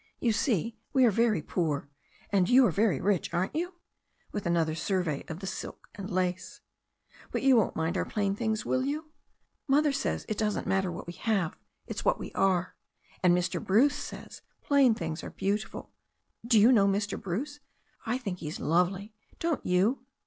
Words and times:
You 0.19 0.31
see, 0.33 0.79
we 0.93 1.05
are 1.05 1.11
very 1.11 1.43
poor, 1.43 1.87
and 2.31 2.49
you 2.49 2.65
are 2.65 2.71
very 2.71 2.99
rich, 2.99 3.31
aren't 3.35 3.55
you?" 3.55 3.75
with 4.33 4.47
another 4.47 4.73
survey 4.73 5.23
of 5.27 5.41
the 5.41 5.45
silk 5.45 5.89
and 5.93 6.09
lace. 6.09 6.59
"But 7.31 7.43
you 7.43 7.55
won't 7.55 7.75
liiind 7.75 7.97
our 7.97 8.05
plain 8.05 8.35
things, 8.35 8.65
will 8.65 8.83
you? 8.83 9.11
Mother 9.67 9.91
says 9.91 10.25
it 10.27 10.39
doesn't 10.39 10.65
matter 10.65 10.91
what 10.91 11.05
we 11.05 11.13
have, 11.13 11.55
it's 11.85 12.03
what 12.03 12.19
we 12.19 12.31
are. 12.31 12.75
And 13.21 13.37
Mr. 13.37 13.63
Bruce 13.63 13.95
says 13.95 14.41
plain 14.63 14.95
things 14.95 15.23
are 15.23 15.29
beautiful. 15.29 15.91
Do 16.43 16.59
you 16.59 16.71
know 16.71 16.87
Mr. 16.87 17.21
Bruce? 17.21 17.59
I 18.03 18.17
think 18.17 18.39
he 18.39 18.47
is 18.47 18.59
lovely, 18.59 19.13
don't 19.37 19.63
you?" 19.63 20.03